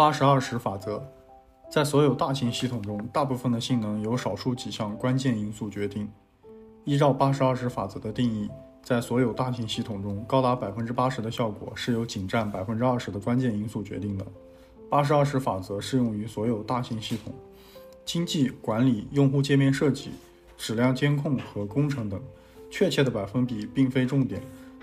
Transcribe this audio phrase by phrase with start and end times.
[0.00, 1.06] 八十二十法则，
[1.70, 6.08] 在所有大型系统中，大部分的性能由少数几项关键因素决定。
[6.86, 8.48] 依照八十二十法则的定义，
[8.82, 14.24] 在所有大型系统中，高达百分之八十的效果是由仅占百分之二十的关键因素决定的。
[14.88, 17.34] 八十二十法则适用于所有大型系统，
[18.06, 20.12] 经济管理、用户界面设计、
[20.56, 22.18] 质量监控和工程等。
[22.70, 24.40] 确切的百分比并非重点。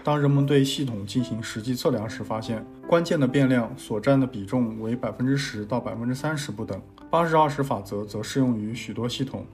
[0.08, 6.82] 当人们对系统进行实际测量时，发现关键的变量所占的比重为百分之十到百分之三十不等。
[7.10, 9.46] 八十二十法则则适用于许多系统，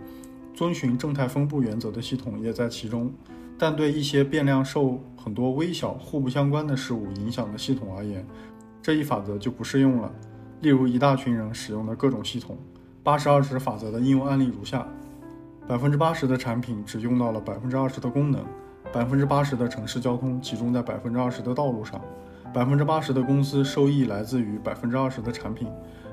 [0.54, 3.12] 遵循正态分布原则的系统也在其中。
[3.58, 8.24] 但对一些变量受很多微小、互不相关的事物影响的系统而言，
[8.80, 10.12] 这一法则就不适用了。
[10.62, 12.56] 例如，一大群人使用的各种系统。
[13.02, 14.88] 八十二十法则的应用案例如下：
[15.68, 18.46] 百分之八十的产品只用到了百分之二十的功能。
[18.92, 22.02] 百分之八十的城市交通集中在百分之二十的道路上，
[22.54, 25.68] 百分之八十的公司收益来自于百分之二十的产品，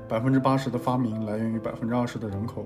[0.07, 2.65] 百分之八十的发明来源于百分之二十的人口，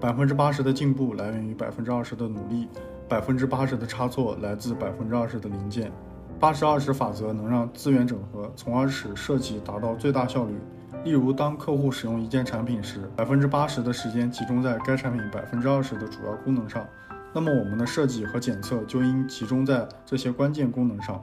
[0.00, 2.68] 百分之八十的进步来源于百分之二十的努力，
[3.08, 5.90] 百分之八十的差错来自百分之二十的零件。
[6.38, 10.56] 八十二十法则能让资源整合，从而使设计达到最大效率。
[11.02, 16.86] 例如，当客户使用一件产品时，百分之八十的时间集中在该产品百分之二十的主要功能上。
[17.34, 21.22] 那么我们的设计和检测就应集中在这些关键功能上，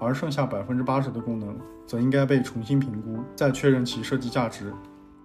[0.00, 4.72] 而剩下百分之八十的功能则应该被重新评估，再确认其设计价值。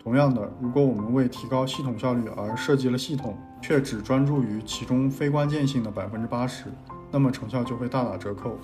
[0.01, 6.65] 同样的，如果我们为提高系统效率而设计了系统，却只专注于其中非关键性的百分之八十，
[7.11, 8.57] 那么成效就会大打折扣。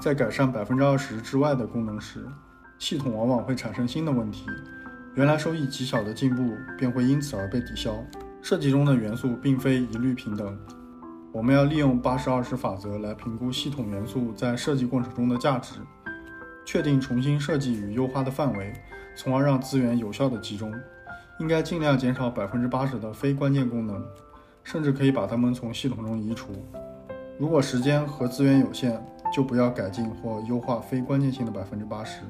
[0.00, 2.26] 在改善百分之二十之外的功能时，
[2.78, 4.46] 系统往往会产生新的问题，
[5.14, 7.94] 原来收益极小的进步便会因此而被抵消。
[8.42, 10.58] 设计中的元素并非一律平等。
[11.32, 15.76] 我们要利用八十二十法则来评估系统元素在设计过程中的价值，
[16.66, 18.70] 确定重新设计与优化的范围，
[19.16, 20.70] 从而让资源有效的集中。
[21.40, 24.04] 应该尽量减少百分之八十的非关键功能，
[24.62, 26.52] 甚至可以把它们从系统中移除。
[27.38, 29.02] 如果时间和资源有限，
[29.34, 32.20] 就不要改进或优化非关键性的百分之八十，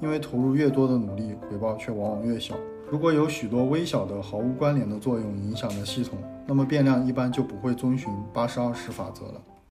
[0.00, 2.54] 因为投入越多的努力，回报却往往越小。
[2.90, 9.42] 如果有许多微小的毫无关联的作用影响了系统，那么变量一般就不会遵循八十二十法则了。